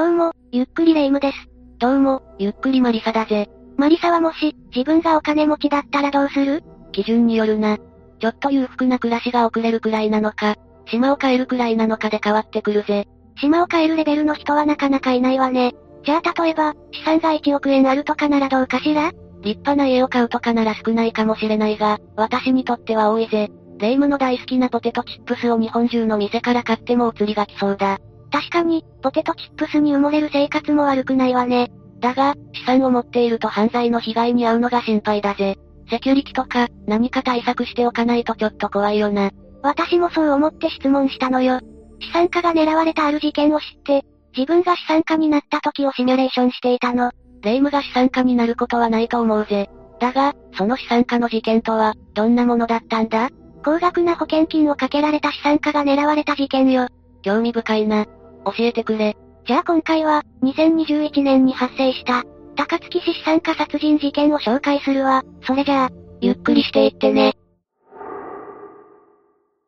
[0.00, 1.36] どうも、ゆっくりレ夢ムです。
[1.78, 3.50] どうも、ゆっくりマリサだぜ。
[3.76, 6.62] マリサはもし、自分がお金持ちだったらどうする？
[6.90, 7.76] 基準によるな。
[8.18, 13.08] ちょっと裕福な暮らしが送れるくらいなのか、島を変えるくらいなのかで変わってくるぜ。
[13.42, 15.74] 島を変えるレベルの人はなかなかいないわね。
[16.02, 19.10] じゃあ例えば、資産が1億円あるとかならどうかしら？
[19.42, 23.50] 立派な家を買うとかなら少ないかもしれないが、私にとっては多いぜ。
[23.76, 27.98] レ夢ムの大好きなポテトチップスを日本中の店から買ってもお釣りが来そうだ。
[28.30, 31.70] 確かに、ポテトチップスに埋もれる生活も悪くないわね。
[32.00, 35.58] だが、資産を持っていると犯罪の被害に遭うのが心配だぜ。
[35.90, 39.30] セキュリティとか、何か対策しておかないとちょっと怖いよな。
[39.62, 41.60] 私もそう思って質問したのよ。
[42.00, 44.04] 資産家が狙われたある事件を知って、
[44.34, 47.10] 自分が資産家になった時をシミュレーションしていたの。
[47.42, 49.68] 霊夢が資産家になることはないと思うぜ。
[49.98, 53.28] だが、その資産家の事件とは、どんなものだったんだ？
[53.62, 56.86] 高額な保険金をかけられた資産家が狙われた事件よ。
[57.22, 58.06] 興味深いな。
[58.44, 59.16] 教えてくれ。
[59.46, 62.24] じゃあ今回は、2021年に発生した、
[62.56, 65.22] 高槻市資産家殺人事件を紹介するわ。
[65.46, 67.34] それじゃあ、ゆっくりしていってね。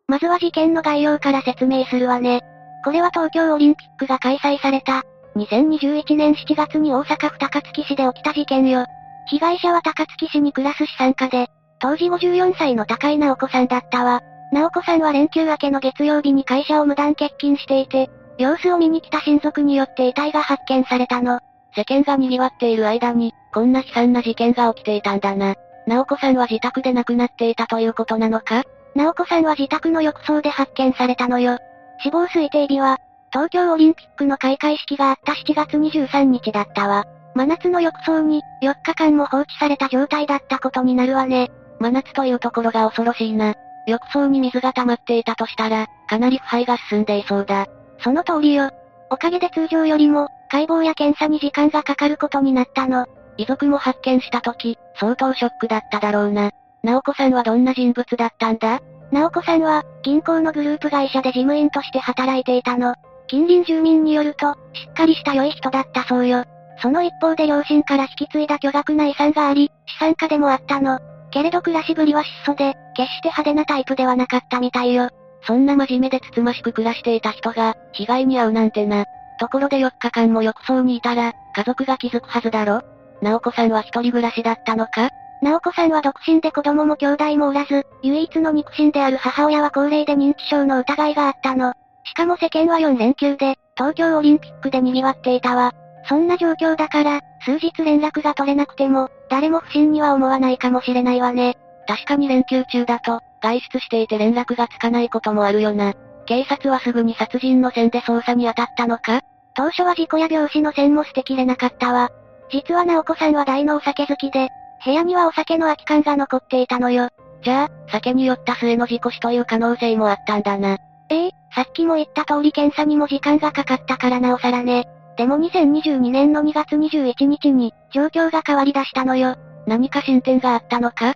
[0.08, 2.42] まずは事件の概要から説明するわね。
[2.84, 5.02] これは東京オリンピックが開催された、
[5.36, 8.84] 2021年7月に大阪府高槻市で起きた事件よ。
[9.28, 14.20] 被害者は高槻市に暮らす資産家で、当時54歳の高井直子さんだったわ。
[14.52, 21.40] 直子さんは連休明けの月曜日に会社を無断欠勤していて、様子を見に来た親族によって遺体が発見されたの。
[21.74, 25.54] 世間が賑わっている間に、こんな悲惨な事件が起きていたんだな。
[25.86, 28.62] 直子さんは自宅で亡くなっていたということなのか？
[28.94, 31.58] 直子さんは自宅の浴槽で発見されたのよ。
[32.02, 32.98] 死亡推定日は、
[33.32, 37.04] 東京オリンピックの開会式があった7月23日だったわ。
[37.34, 41.50] 真夏の浴槽に、4日間も放置された状態だったことになるわね。
[41.80, 43.54] 真夏というところが恐ろしいな。
[43.86, 47.66] 浴槽に水が溜まっていたとしたら、かなり腐敗が進んでいそうだ。
[48.02, 48.70] その通りよ。
[49.10, 53.06] おかげで通常よりも、解剖や検査に時間がかかることになったの。
[53.36, 56.50] 遺族も発見した時、相当ショックだっただろうな。
[56.82, 58.80] 直子さんはどんな人物だったんだ？
[59.10, 62.94] 直子さんは、銀行のグループ会社で事務員として働いていたの。
[63.28, 66.44] 近隣住民によると、しっかりした良い人だったそうよ。
[66.80, 70.98] その一方で両親から引き継いだ巨額な遺産があり、資産家でもあったの。
[71.30, 75.08] けれど暮らしぶりは質素で、決して派手なタイプではなかったみたいよ。
[75.46, 79.04] そんな真面目でつつましく暮らしていた人が、被害に遭うなんてな。
[79.40, 82.82] ところで4日間も浴槽にいたら、家族が気づくはずだろ？
[83.20, 85.10] 直子さんは一人暮らしだったのか？
[85.42, 91.72] 直子さんは独身で子供も兄弟もおらず、唯一の肉親である母親は高齢で認知症の疑いがあったの。
[92.04, 95.72] しかも世間は4連休で、東京オリンピックで賑わっていたわ。
[96.08, 101.56] そんな状況だから、数日連絡が取れなくても、誰も不審には思わないかもしれないわね。
[101.88, 105.92] 確かに連休中だと、外出していて連絡がつかないこともあるよな。
[106.24, 109.20] 警察はすぐに殺人の線で捜査に当たったのか？
[109.54, 112.10] 当初は事故や病死の線も捨てきれなかったわ。
[112.50, 114.48] 実は直子さんは大のお酒好きで、
[114.84, 117.08] 部屋にはお酒の空き缶が残っていたのよ。
[117.42, 120.78] じゃあ、酒に酔った末の事故死という可能性もあったんだな。
[121.10, 124.86] ええさっきも言った通り検査にも時間がかかったからなおさらね。
[125.18, 129.36] でも2022年の2月21日に、状況が変わり出したのよ。
[129.66, 131.14] 何か進展があったのか？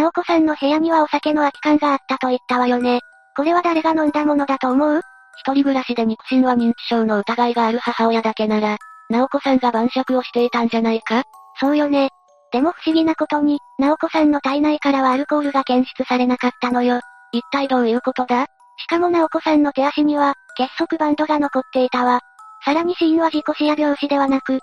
[0.00, 3.00] 直子さんの部屋にはお酒の空き缶があったと言ったわよね。
[3.36, 5.02] これは誰が飲んだものだと思う？
[5.36, 8.78] 一人暮らしで肉親は認知症の疑いがある母親だけなら、
[9.10, 11.24] 直子さんが晩酌をしていたんじゃないか？
[11.60, 12.08] そうよね。
[12.50, 17.00] でも不思議なことに、直子さんの体内からはアルコールが検出されなかったのよ。
[17.32, 18.46] 一体どういうことだ？
[18.78, 22.20] しかも直子さんの手足には、結束バンドが残っていたわ。
[22.64, 24.60] さらに死因は事故死や病死ではなく、溺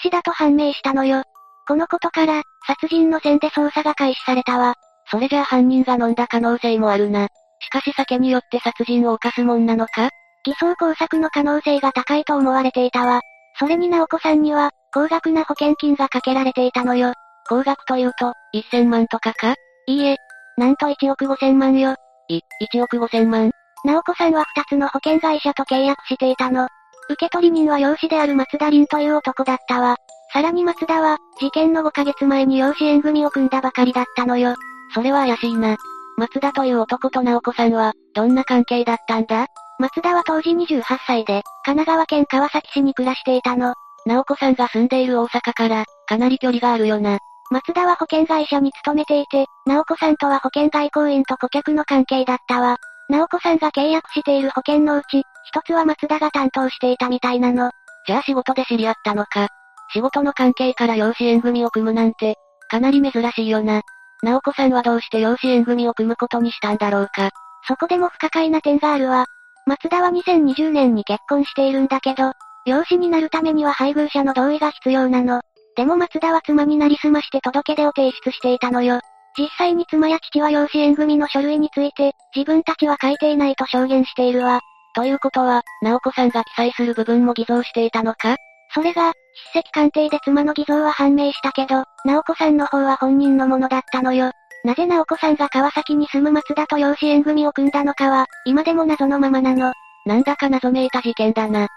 [0.00, 1.24] 死だと判明したのよ。
[1.66, 4.74] このことから、殺人の線で捜査が開始されたわ。
[5.10, 7.28] それじゃあ犯人が飲んだ可能性もあるな。
[7.60, 10.10] しかし酒によって殺人を犯すもんなのか？
[10.44, 13.20] 偽装工作の可能性が高いと思われていたわ。
[13.58, 17.12] それに直子さんには、高額な保険金がかけられていたのよ。
[17.48, 19.54] 高額というと、1000万とかか？
[19.86, 20.16] いいえ、
[20.56, 21.96] なんと1億5000万よ。
[22.28, 22.40] い、
[22.72, 23.50] 1億5000万？
[23.84, 26.68] 直子さんは2つの保険会社と契約していたの。
[27.08, 29.96] 受取人は養子である松田凛という男だったわ。
[30.32, 34.54] さらに松田は、事件の5ヶ月前に養子縁組を組んだばかりだったのよ。
[34.92, 35.76] それは怪しいな。
[36.16, 39.46] 松田という男と直子さんは、どんな関係だったんだ？
[39.78, 43.74] 松田は当時28歳で、神奈川県川崎市に暮らしていたの。
[44.06, 47.18] 直子さんが住んでいる大阪から、かなり距離があるよな。
[47.50, 52.78] 松田は保険会社に勤めていて、直子さんとは保険外交員と顧客の関係だったわ。
[53.08, 57.70] 直子さんが契約している保険のうち、一つは松田が担当していたみたいなの。
[58.06, 59.48] じゃあ仕事で知り合ったのか。
[59.92, 62.36] 仕事の関係から養子縁組を組むなんて、
[62.68, 63.82] かなり珍しいよな。
[64.22, 67.30] 直子さんはどうして養子縁組を組むことにしたんだろうか。
[67.68, 69.26] そこでも不可解な点があるわ。
[69.66, 72.32] 松田は2020年に結婚しているんだけど、
[72.64, 75.40] 養子になるためには配偶者の同意が必要なの。
[75.76, 79.00] でも松田は妻になりすまして届け出を提出していたのよ。
[79.38, 84.60] 実際に妻や父は養子縁組の書類について、自分たちは書いていないと証言しているわ。
[84.94, 88.36] ということは、直子さんが記載する部分も偽造していたのか？
[88.74, 89.12] それが、
[89.52, 94.32] 筆跡鑑定で妻の偽造は判明したけど、直子さんの方は本人のものだったのよ。
[94.64, 99.72] なぜ直子さんが川崎に住む松田と養子縁組を組んだのかは、今でも謎のままなの。
[100.06, 101.68] なんだか謎めいた事件だな。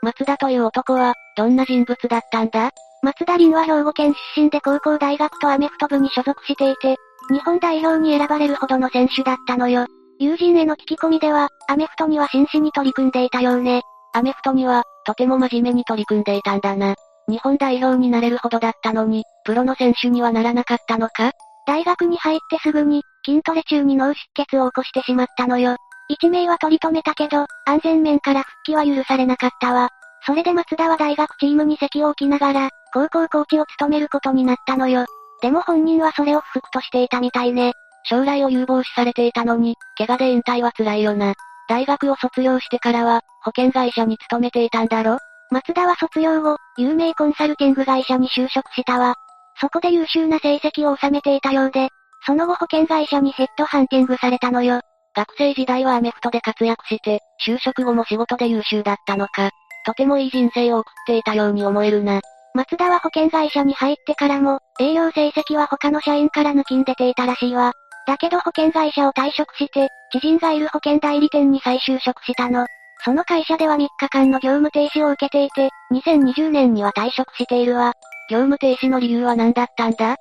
[0.00, 2.70] 松田という男は、どんな人物だったんだ？
[3.02, 6.96] 松田凛は兵庫県出身で高校大学とアメフト部に所属していて、
[7.30, 9.86] 日本代表に選ばれるほどの選手だったのよ。
[10.18, 13.82] 友人への聞き込みでは、アメフトには真摯に取り組んでいたようね。
[14.14, 16.96] アメフトには、とても真面目に取り組んでいたんだな。
[17.28, 21.30] 日本代表になれるほどだったのに、プロの選手にはならなかったのか？
[21.66, 25.76] 大学に入ってすぐに、筋トレ中に脳出血を起こしてしまったのよ。
[26.08, 29.90] 一名は取り留めたけど、安全面から復帰は許されなかったわ。
[30.26, 35.06] それで松田は大学チームに席を置きながら、高校コーチを務めることになったのよ。
[35.42, 37.72] でも本人はそれを不服としていたみたいね。
[38.04, 41.34] 将来を有望視されていたのに、怪我で引退は辛いよな。
[41.68, 45.18] 大学を卒業してからは、保険会社に勤めていたんだろ？
[45.50, 49.14] 松田は卒業後、有名コンサルティング会社に就職したわ。
[49.60, 51.88] そこで優秀な成績を収めていたようで、
[52.26, 54.80] その後保険会社にヘッドハンティングされたのよ。
[55.14, 59.50] 学生時代はアメフトで活躍して、就職後も仕事で優秀だったのか。
[59.84, 62.20] とてもいい人生を送っていたように思えるな。
[62.54, 67.72] 松田は保険会社に入ってからも、営業成績は他の社員から抜きん出ていたらしいわ。
[68.06, 72.66] だけど保険会社を退職して、知人がいる保険代理店に再就職したの。
[73.04, 77.92] その会社では3日間の業務停止を受けていて、2020年には退職しているわ。
[78.30, 80.16] 業務停止の理由は何だったんだ？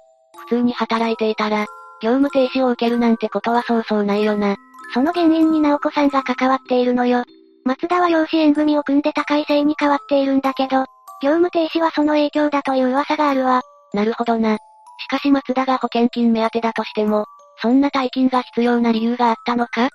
[0.50, 1.66] 普通に働いていたら、
[2.02, 4.56] 業務停止を受けるなんてことはそうそうないよな。
[4.94, 7.24] その原因に直子さんが関わっているのよ。
[7.66, 10.86] 松田は養子縁組を組んで高い性に変わっているんだけど、
[11.22, 13.62] 業務停止はその影響だという噂があるわ。
[13.94, 14.58] なるほどな。
[15.00, 17.26] しかし松田が保険金目当てだとしても、
[17.62, 19.90] そんな大金が必要な理由があったのか？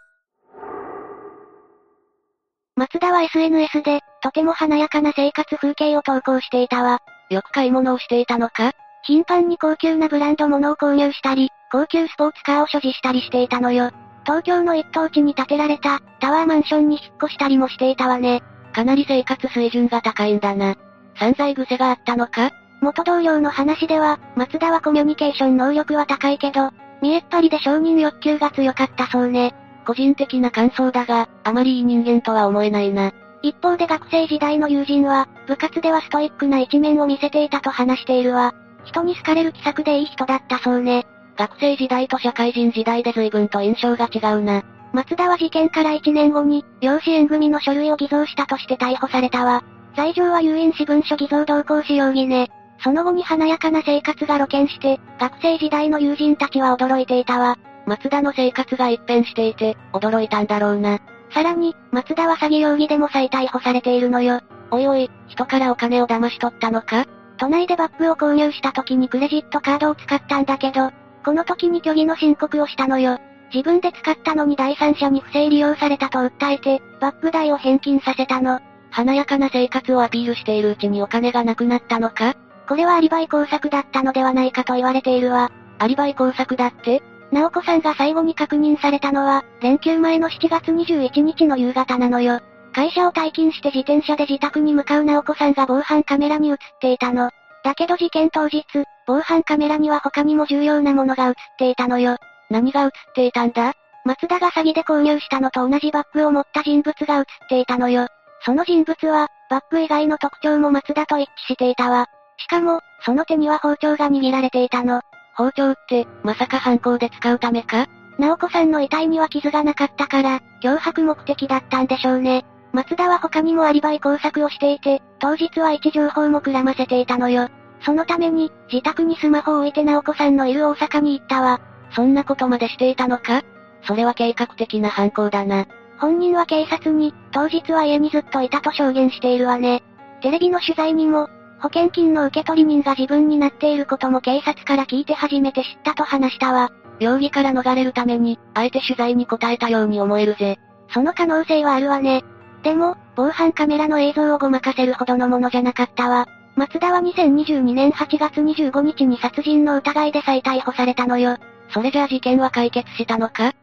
[2.75, 6.99] 松田は SNS で、とても華やかな生活風景を投稿していたわ。
[7.31, 8.73] よく買い物をしていたのか？
[9.05, 13.91] 頻繁に高級なブランド物を購入したり、高級スポーツカーを所持したりしていたのよ。
[14.25, 18.43] 東京の一等地に建てられた、タワーマンションに引っ越したりもしていたわね。
[18.73, 20.75] かなり生活水準が高いんだな。
[21.23, 22.51] 散財癖があったのか？
[22.81, 26.71] 元同僚の話では、松田はコミュニケーション能力は高いけど、
[27.01, 29.55] 見えっ張りで承認欲求が強かったそうね。
[29.87, 33.13] 個人的な感想だが、あまりいい人間とは思えないな。
[33.41, 38.53] 一方で学生時代の友人は、部活ではストイックな一面を見せていたと話しているわ。
[38.85, 41.07] 人に好かれる気さくでいい人だったそうね。
[41.37, 44.65] 学生時代と社会人時代で随分と印象が違うな。
[44.93, 49.63] 松田は事件から1年後に、養子縁組の書類を偽造したとして逮捕されたわ。
[49.95, 52.51] 罪状は有印私文書偽造同行使容疑ね。
[52.83, 57.59] その後に華やかな生活が露見して、学生時代の友人たちは驚いていたわ。
[57.87, 61.01] 松田の生活が一変していて、驚いたんだろうな。
[61.33, 64.41] さらに、松田は詐欺容疑でも再逮捕されているのよ。
[64.71, 67.07] おいおい、人からお金を騙し取ったのか？
[67.39, 70.91] 都内でバッグを購入した時にクレジットカードを使ったんだけど、
[71.25, 73.19] この時に虚偽の申告をしたのよ。
[73.53, 78.61] 自分で使ったのに第三者に不正利用されたと訴えて、バッグ代を返金させたの。
[78.93, 82.35] 華やかな生活をアピールしているうちにお金がなくなったのか？
[82.69, 85.51] これはアリバイ工作だったのではないかと言われているわ。
[85.79, 87.03] アリバイ工作だって？
[87.33, 92.41] 直子さんが最後に確認されたのは、連休前の7月21日の夕方なのよ。
[92.75, 97.31] 会社を退勤して自転車で自宅に向かう直子さんが防犯カメラに映っていたの。
[97.65, 98.65] だけど事件当日、
[99.07, 102.17] 防犯カメラには他にも重要なものが映っていたのよ。
[102.51, 103.73] 何が映っていたんだ？
[104.05, 108.09] 松田が詐欺で購入したのと同じバッグを持った人物が映っていたのよ。
[108.45, 112.07] その人物は、バッグ以外の特徴も松田と一致していたわ。
[112.39, 115.01] しかも、その手には包丁が握られていたの。
[115.37, 117.87] 包丁って、まさか犯行で使うためか？
[118.19, 122.45] 直子さんの遺体には傷がなかったから、脅迫目的だったんでしょうね。
[122.73, 127.49] 松田は他にもアリバイ工作をしていて、当日は位置情報もくらませていたのよ。
[127.85, 131.61] そのために、自宅にスマホを置いて直子さんのいる大阪に行ったわ。
[131.95, 133.43] そんなことまでしていたのか？
[133.85, 135.67] それは計画的な犯行だな。
[136.03, 139.85] 本人は警察に、当日は家にずっといたと証言しているわね。
[140.21, 141.29] テレビの取材にも、
[141.61, 146.73] 保険金の受取人が自分になっていることも警察から聞いて初めて知ったと話したわ。
[146.99, 150.59] 容疑から逃れるために、あえて取材に答えたように思えるぜ。
[150.93, 152.25] その可能性はあるわね。
[152.65, 156.27] でも、防犯カメラの映像をごまかせるほどのものじゃなかったわ。
[156.57, 161.37] 松田は2022年8月25日に殺人の疑いで再逮捕されたのよ。
[161.71, 163.55] それじゃあ事件は解決したのか？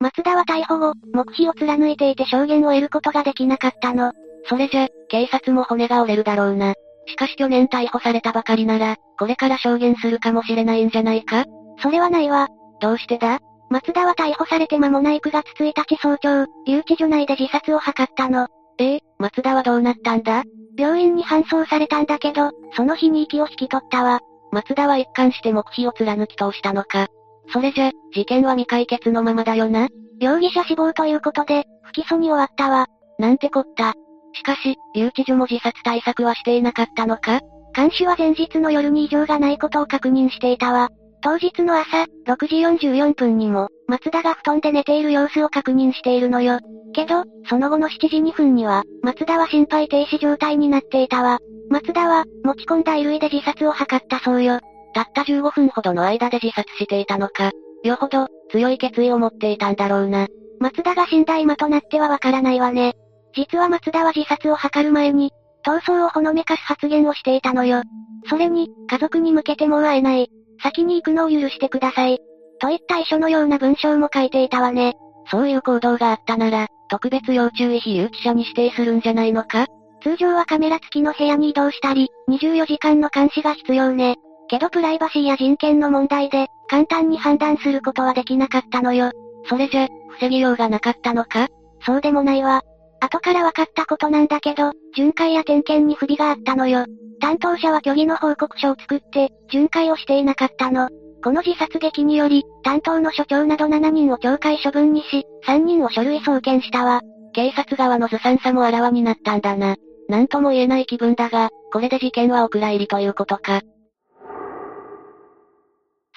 [0.00, 4.12] 松田は逮捕後、黙秘を貫いていて証言を得ることができなかったの。
[4.46, 6.74] それじゃ、警察も骨が折れるだろうな。
[7.06, 11.44] しかし去年逮捕されたばかりなら、これから証言するかもしれないんじゃないか？
[11.78, 12.48] それはないわ。
[12.80, 13.40] どうしてだ？
[13.70, 18.48] 松田は逮捕されて間もない9月1日早朝、留置所内で自殺を図ったの。
[18.78, 20.44] ええ松田はどうなったんだ？
[20.76, 24.20] 病院に搬送されたんだけど、その日に息を引き取ったわ。
[24.50, 27.08] 松田は一貫して黙秘を貫き通したのか？
[27.52, 29.88] それじゃ、事件は未解決のままだよな。
[30.20, 32.86] 容疑者死亡ということで、不起訴に終わったわ。
[33.18, 33.94] なんてこった。
[34.32, 37.40] しかし、留置所も自殺対策はしていなかったのか
[37.72, 40.88] 看守は前日の夜に異常がないことを確認していたわ。
[41.22, 46.60] 当日の朝、6時44分にも、松田が布団で寝ている様子を確認しているのよ。
[46.92, 51.38] けど、その後の7時2分には、松田は心肺停止状態になっていたわ。
[51.70, 54.60] 松田は、持ち込んだ衣類で自殺を図ったそうよ。
[54.94, 57.50] たった15分ほどの間で自殺していたのか。
[57.82, 60.26] よほど、強い決意を持っていたんだろうな。
[60.58, 62.94] 松田が死んだ今となってはわからないわね。
[63.34, 65.32] 実は松田は自殺を図る前に、
[65.66, 67.82] 逃走をほのめかす発言をしていたのよ。
[68.28, 70.30] それに、家族に向けてもう会えない。
[70.62, 72.18] 先に行くのを許してください。
[72.60, 74.94] といった遺書のような文章も書いていたわね。
[75.30, 79.66] そういう行動があったなら、特別要注意非有記者に指定するんじゃないのか
[80.02, 84.16] 通常はカメラ付きの部屋に移動したり、24時間の監視が必要ね。
[84.48, 89.10] けどプライバシーや人権の問題で、簡単に判断することはできなかったのよ。
[89.48, 91.48] それじゃ、防ぎようがなかったのか？
[91.84, 92.62] そうでもないわ。
[93.00, 96.86] 後から分かったことなんだけど、巡回や点検に不備があったのよ。
[97.20, 100.88] 担当者は虚偽の報告書を作って、巡回をしていなかったの。
[101.22, 107.00] この自殺劇により、担当の所長など7人を懲戒処分にし、3人を書類送検したわ。
[107.32, 109.76] 警察側のずさんさもあらわになったんだな。
[110.08, 113.62] なんとも言えない気分だが、これで事件はお蔵入りということか。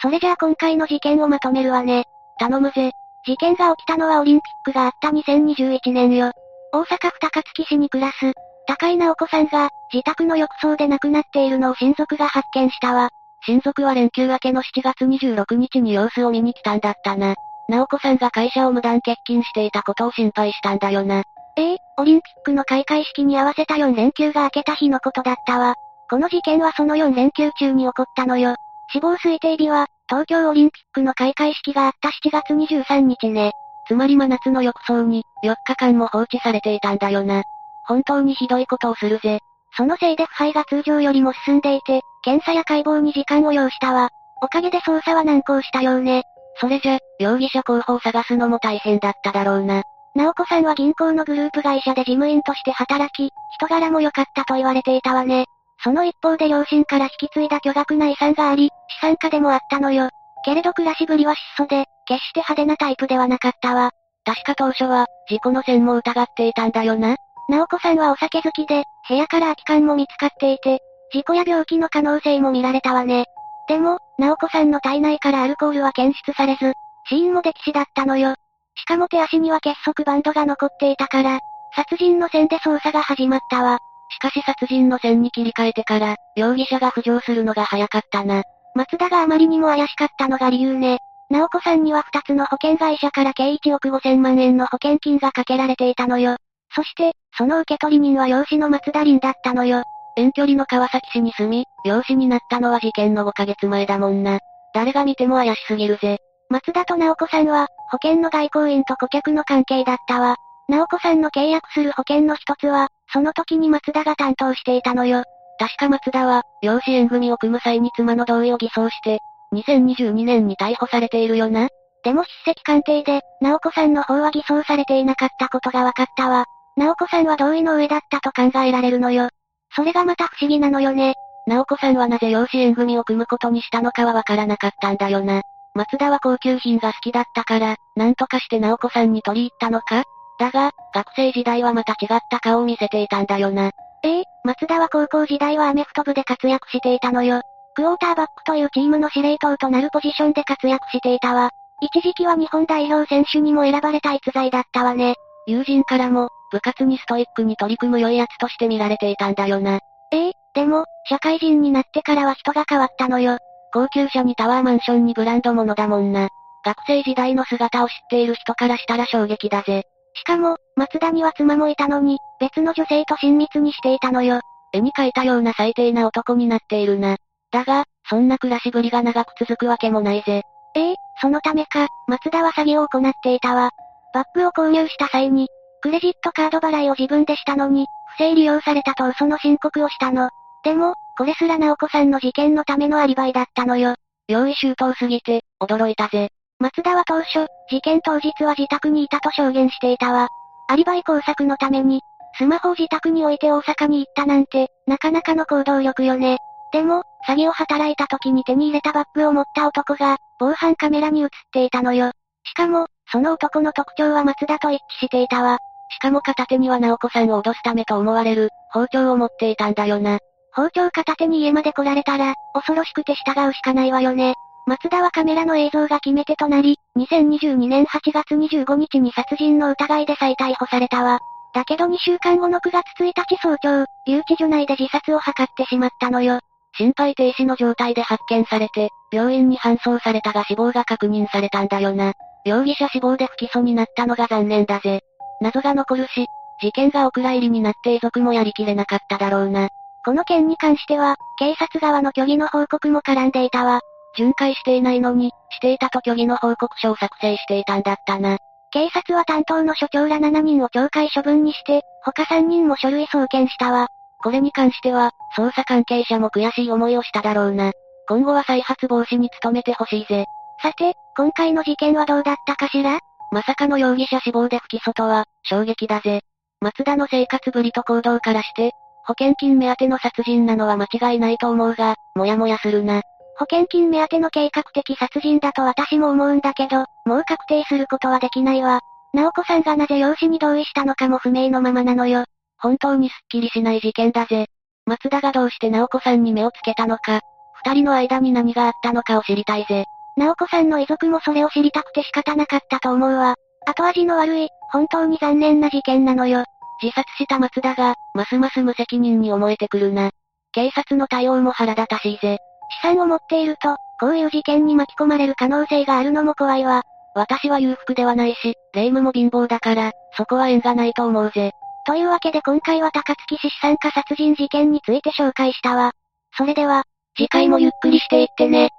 [0.02, 2.06] それじゃあ今回の事件をまとめるわね。
[2.40, 2.92] 頼むぜ。
[3.26, 6.32] 事件が起きたのはオリンピックがあった2021年よ。
[6.72, 8.34] 大阪府高槻市に暮らす、
[8.68, 13.10] 高井直子さんが、自宅の浴槽で亡くなっているのを親族が発見したわ。
[13.46, 17.36] 親族は連休明けの7月26日に様子を見に来たんだったな。
[17.70, 21.24] 直子さんが会社を無断欠勤していたことを心配したんだよな。
[21.58, 25.76] ええオリンピックの開会式に合わせた4連休が明けた日のことだったわ。
[26.10, 28.56] この事件はその4連休中に起こったのよ。
[28.92, 33.52] 死亡推定日は、東京オリンピックの開会式があった7月23日ね。
[33.88, 37.44] つまり真夏の浴槽に、4日間も放置されていたんだよな。
[37.86, 39.40] 本当にひどいことをするぜ。
[39.76, 44.10] そのせいで腐敗が通常よりも進んでいて、検査や解剖に時間を要したわ。
[44.42, 46.24] おかげで捜査は難航したようね。
[46.60, 49.84] それじゃ、容疑者候補を探すのも大変だっただろうな。
[50.16, 55.46] 直子さんは銀行のグループ会社で事務員として働き、人柄も良かったと言われていたわね。
[55.84, 60.10] その一方で両親から引き継いだ巨額な遺産があり、資産家でもあったのよ。
[60.44, 63.92] けれど暮らしぶりは質素で、決して派手なタイプではなかったわ。
[64.26, 67.16] 確か当初は、事故の線も疑っていたんだよな。
[67.50, 70.80] 直子さんはお酒好きで、部屋から空き缶も見つかっていて、
[71.14, 73.26] 事故や病気の可能性も見られたわね。
[73.68, 76.74] でも、直子さんの体内からアルコールは検出されず、
[77.10, 78.36] 死因も溺死だったのよ。
[78.76, 81.40] しかも手足には結束バンドが残っていたから、
[81.76, 83.80] 殺人の線で捜査が始まったわ。
[84.10, 88.44] しかし殺人の線に切り替えてから、容疑者が浮上するのが早かったな。
[88.74, 91.00] 松田があまりにも怪しかったのが理由ね。
[91.30, 96.38] 直子さんには二つの保険会社から計1億5千万円の保険金がかけられていたのよ。
[96.74, 99.84] そして、その受取人は養子の松田林だったのよ。
[100.16, 104.40] 遠距離の川崎市に住み、養子になったのは事件の5ヶ月前だもんな。
[104.74, 106.18] 誰が見ても怪しすぎるぜ。
[106.50, 110.36] 松田と直子さんは、保険の外交員と顧客の関係だったわ。
[110.70, 115.24] 直子さんの契約する保険の一つは、その時に松田が担当していたのよ。
[115.60, 119.20] 確か松田は、養子縁組を組む際に妻の同意を偽装して、
[119.54, 121.70] 2022年に逮捕されているよな。
[122.04, 126.46] でも筆跡鑑定で、直子さんの方は偽装されていなかったことが分かったわ。
[126.76, 129.30] 直子さんは同意の上だったと考えられるのよ。
[129.76, 131.16] それがまた不思議なのよね。
[131.48, 135.42] 直子さんはなぜ養子縁組を組むことにしたのかはわからなかったんだよな。
[135.74, 140.04] 松田は高級品が好きだったから、なんとかして直子さんに取り入ったのか？
[140.40, 143.72] だが、学生時代はまた違った顔を見せていたんだよな。
[144.04, 147.42] ええ松田は高校時代はアメフト部で活躍していたのよ。
[147.76, 151.52] クォーターバックというチームの司令塔となるポジションで活躍していたわ。
[151.82, 155.16] 一時期は日本代表選手にも選ばれた逸材だったわね。
[155.46, 159.80] 友人からも、部活にストイックに取り組む良い奴として見られていたんだよな。
[160.12, 163.38] ええでも、社会人になってからは人が変わったのよ。
[163.72, 166.30] 高級車にタワーマンションにブランド物だもんな。
[166.66, 169.84] 学生時代の姿を知っている人からしたら衝撃だぜ。
[170.18, 174.42] しかも、松田には妻もいたのに、別の女性と親密にしていたのよ。
[174.74, 177.18] 絵に描いたような最低な男になっているな。
[177.52, 180.42] だが、そんな暮らしぶりが長く続くわけもないぜ。
[180.76, 183.72] ええそのためか、松田は詐欺を行っていたわ。
[184.14, 185.48] バッグを購入した際に、
[185.82, 190.30] クレジットカード払いを自分でしたのに、不正利用されたと嘘の申告をしたの。
[190.64, 193.96] でも、これすら直子さんの事件のためのアリバイだったのよ。
[194.28, 196.30] 用意周到すぎて、驚いたぜ。
[196.60, 200.28] 松田は当初、事件当日は自宅にいたと証言していたわ。
[200.70, 202.02] アリバイ工作のために、
[202.38, 206.40] スマホを自宅に置いて大阪に行ったなんて、なかなかの行動力よね。
[206.74, 212.12] でも、詐欺を働いた時に手に入れたバッグを持った男が、防犯カメラに映っていたのよ。
[212.44, 215.60] しかも、その男の特徴は松田と一致していたわ。
[215.90, 220.20] しかも片手には直子さんを脅すためと思われる、包丁を持っていたんだよな。
[220.54, 224.34] 包丁片手に家まで来られたら、恐ろしくて従うしかないわよね。
[224.68, 231.20] 松田はカメラの映像が決め手となり、2022年8月25日に殺人の疑いで再逮捕されたわ。
[231.54, 236.42] だけど2週間後の9月1日早朝、留置所内で自殺を図ってしまったのよ。
[236.78, 242.12] 心肺停止の状態で発見されて、病院に搬送されたが死亡が確認されたんだよな。
[242.44, 245.00] 容疑者死亡で不起訴になったのが残念だぜ。
[245.40, 246.26] 謎が残るし、
[246.62, 249.70] 事件がお蔵入りになって遺族もやりきれなかっただろうな。
[250.04, 253.80] この件に関しては、警察側の虚偽の報告も絡んでいたわ。
[254.18, 258.38] 巡回していないのに、していたと虚偽の報告書を作成していたんだったな。
[258.72, 263.88] 警察は担当の所長ら7人を懲戒処分にして、他3人も書類送検したわ。
[264.22, 267.72] これに関しては、捜査関係者も悔しい思いをしただろうな。
[268.10, 270.26] 今後は再発防止に努めてほしいぜ。
[270.62, 273.00] さて、今回の事件はどうだったかしら？
[273.32, 276.22] まさかの容疑者死亡で不起訴とは、衝撃だぜ。
[276.62, 278.72] 松田の生活ぶりと行動からして、
[279.06, 283.02] 保険金目当ての殺人なのは間違いないと思うが、もやもやするな。
[283.40, 288.80] 保険金目当ての計画的殺人だと私も思うんだけど、もう確定することはできないわ。
[289.14, 292.26] 直子さんがなぜ養子に同意したのかも不明のままなのよ。
[292.58, 294.48] 本当にすっきりしない事件だぜ。
[294.86, 297.22] 松田がどうして直子さんに目をつけたのか、
[297.64, 299.86] 二人の間に何があったのかを知りたいぜ。
[300.16, 303.36] 直子さんの遺族もそれを知りたくて仕方なかったと思うわ。
[303.68, 306.44] 後味の悪い、本当に残念な事件なのよ。
[306.82, 310.10] 自殺した松田が、ますます無責任に思えてくるな。
[310.54, 312.40] 警察の対応も腹立たしいぜ。
[312.82, 316.84] 資産を持っていると、こういう事件に巻き込まれる可能性があるのも怖いわ。
[317.16, 321.52] 私は裕福ではないし、霊夢も貧乏だから、そこは縁がないと思うぜ。
[321.86, 325.94] というわけで今回は高槻市資産家殺人事件について紹介したわ。
[326.38, 326.84] それでは、
[327.16, 328.70] 次回もゆっくりしていってね。